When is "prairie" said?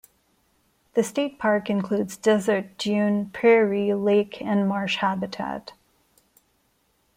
3.29-3.93